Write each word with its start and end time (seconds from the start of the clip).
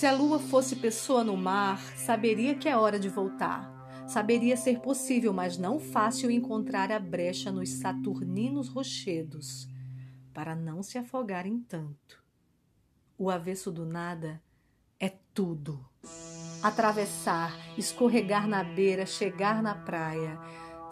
Se 0.00 0.06
a 0.06 0.12
lua 0.12 0.38
fosse 0.38 0.76
pessoa 0.76 1.22
no 1.22 1.36
mar, 1.36 1.78
saberia 1.94 2.54
que 2.54 2.66
é 2.66 2.74
hora 2.74 2.98
de 2.98 3.10
voltar. 3.10 4.06
Saberia 4.08 4.56
ser 4.56 4.80
possível, 4.80 5.30
mas 5.30 5.58
não 5.58 5.78
fácil, 5.78 6.30
encontrar 6.30 6.90
a 6.90 6.98
brecha 6.98 7.52
nos 7.52 7.68
saturninos 7.68 8.66
rochedos, 8.68 9.68
para 10.32 10.56
não 10.56 10.82
se 10.82 10.96
afogarem 10.96 11.60
tanto. 11.60 12.24
O 13.18 13.28
avesso 13.28 13.70
do 13.70 13.84
nada 13.84 14.42
é 14.98 15.12
tudo. 15.34 15.84
Atravessar, 16.62 17.54
escorregar 17.76 18.48
na 18.48 18.64
beira, 18.64 19.04
chegar 19.04 19.62
na 19.62 19.74
praia. 19.74 20.40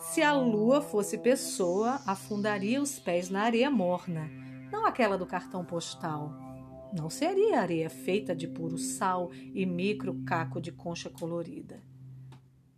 Se 0.00 0.20
a 0.20 0.34
lua 0.34 0.82
fosse 0.82 1.16
pessoa, 1.16 1.98
afundaria 2.06 2.82
os 2.82 2.98
pés 2.98 3.30
na 3.30 3.40
areia 3.44 3.70
morna, 3.70 4.28
não 4.70 4.84
aquela 4.84 5.16
do 5.16 5.24
cartão 5.24 5.64
postal. 5.64 6.47
Não 6.92 7.10
seria 7.10 7.60
areia 7.60 7.90
feita 7.90 8.34
de 8.34 8.48
puro 8.48 8.78
sal 8.78 9.30
e 9.32 9.66
micro 9.66 10.22
caco 10.24 10.60
de 10.60 10.72
concha 10.72 11.10
colorida. 11.10 11.82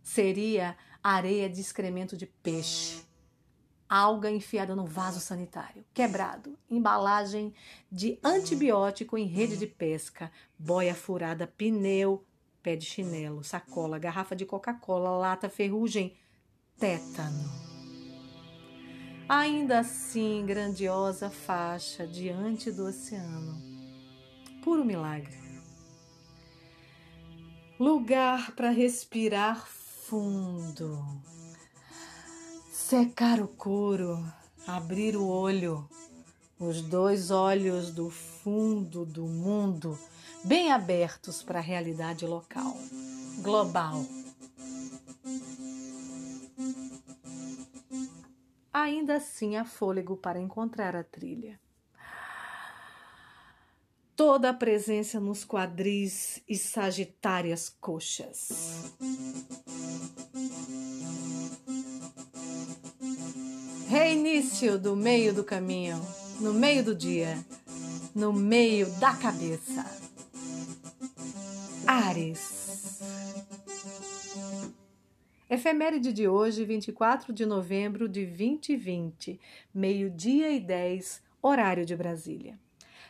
Seria 0.03 0.75
areia 1.01 1.49
de 1.49 1.61
excremento 1.61 2.17
de 2.17 2.25
peixe, 2.25 3.03
alga 3.87 4.29
enfiada 4.29 4.75
no 4.75 4.85
vaso 4.85 5.19
sanitário, 5.19 5.85
quebrado, 5.93 6.57
embalagem 6.69 7.53
de 7.91 8.19
antibiótico 8.23 9.17
em 9.17 9.25
rede 9.25 9.57
de 9.57 9.67
pesca, 9.67 10.31
boia 10.57 10.93
furada, 10.93 11.47
pneu, 11.47 12.25
pé 12.61 12.75
de 12.75 12.85
chinelo, 12.85 13.43
sacola, 13.43 13.97
garrafa 13.97 14.35
de 14.35 14.45
Coca-Cola, 14.45 15.09
lata, 15.11 15.49
ferrugem, 15.49 16.15
tétano. 16.77 17.49
Ainda 19.27 19.79
assim, 19.79 20.45
grandiosa 20.45 21.29
faixa 21.29 22.05
diante 22.05 22.69
do 22.71 22.85
oceano. 22.85 23.70
Puro 24.63 24.85
milagre. 24.85 25.37
Lugar 27.79 28.51
para 28.55 28.69
respirar 28.69 29.67
fundo. 29.67 31.03
Secar 32.71 33.39
o 33.39 33.47
couro, 33.47 34.23
abrir 34.67 35.15
o 35.15 35.25
olho, 35.25 35.89
os 36.59 36.81
dois 36.81 37.31
olhos 37.31 37.91
do 37.91 38.09
fundo 38.09 39.05
do 39.05 39.25
mundo 39.25 39.97
bem 40.43 40.71
abertos 40.71 41.43
para 41.43 41.59
a 41.59 41.61
realidade 41.61 42.25
local, 42.25 42.75
global. 43.41 44.05
Ainda 48.73 49.17
assim 49.17 49.55
há 49.57 49.65
fôlego 49.65 50.17
para 50.17 50.39
encontrar 50.39 50.95
a 50.95 51.03
trilha. 51.03 51.59
Toda 54.15 54.49
a 54.49 54.53
presença 54.53 55.19
nos 55.19 55.43
quadris 55.43 56.41
e 56.47 56.55
sagitárias 56.55 57.69
coxas. 57.69 58.49
Reinício 63.87 64.77
do 64.77 64.95
meio 64.95 65.33
do 65.33 65.43
caminho, 65.43 65.99
no 66.39 66.53
meio 66.53 66.83
do 66.83 66.95
dia, 66.95 67.37
no 68.13 68.31
meio 68.31 68.89
da 68.99 69.15
cabeça. 69.15 69.85
Ares. 71.87 73.01
Efeméride 75.49 76.13
de 76.13 76.27
hoje, 76.29 76.63
24 76.63 77.33
de 77.33 77.45
novembro 77.45 78.07
de 78.07 78.25
2020, 78.25 79.39
meio-dia 79.73 80.49
e 80.51 80.61
10, 80.61 81.21
horário 81.41 81.85
de 81.85 81.93
Brasília. 81.93 82.57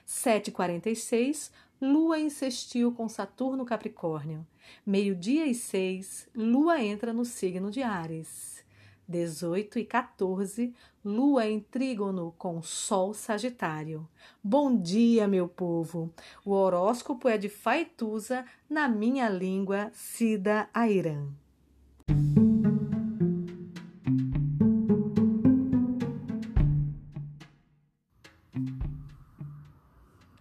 7h46, 0.07 1.52
Lua 1.81 2.30
sextil 2.30 2.91
com 2.91 3.09
Saturno 3.09 3.66
Capricórnio. 3.66 4.45
Meio-dia 4.85 5.47
e 5.47 5.55
6, 5.55 6.30
Lua 6.35 6.81
entra 6.81 7.11
no 7.11 7.25
signo 7.25 7.71
de 7.71 7.81
Ares. 7.81 8.64
18 9.08 9.80
e 9.80 9.86
14, 9.86 10.73
Lua 11.03 11.48
em 11.48 11.59
trígono 11.59 12.33
com 12.37 12.61
Sol 12.61 13.14
Sagitário. 13.14 14.08
Bom 14.43 14.76
dia, 14.80 15.27
meu 15.27 15.48
povo! 15.48 16.14
O 16.45 16.52
horóscopo 16.52 17.27
é 17.27 17.37
de 17.37 17.49
Faituza, 17.49 18.45
na 18.70 18.87
minha 18.87 19.27
língua, 19.27 19.92
Cida 19.93 20.70
Airan. 20.73 21.30